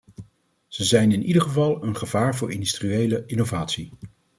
[0.67, 3.91] Ze zijn in ieder geval een gevaar voor industriële innovatie.